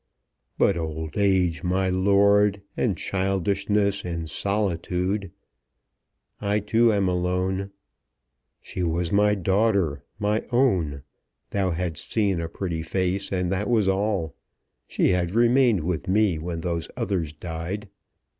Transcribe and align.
"But 0.57 0.77
old 0.77 1.15
age, 1.15 1.63
my 1.63 1.87
lord, 1.91 2.63
and 2.75 2.97
childishness, 2.97 4.03
and 4.03 4.27
solitude" 4.27 5.29
"I, 6.51 6.57
too, 6.59 6.91
am 6.91 7.07
alone." 7.07 7.69
"She 8.61 8.81
was 8.81 9.11
my 9.11 9.35
daughter, 9.35 10.03
my 10.17 10.43
own. 10.51 11.03
Thou 11.51 11.69
hadst 11.69 12.11
seen 12.11 12.41
a 12.41 12.49
pretty 12.49 12.81
face, 12.81 13.31
and 13.31 13.51
that 13.51 13.69
was 13.69 13.87
all. 13.87 14.33
She 14.87 15.09
had 15.09 15.35
remained 15.35 15.81
with 15.83 16.07
me 16.07 16.39
when 16.39 16.61
those 16.61 16.89
others 16.97 17.31
died. 17.31 17.87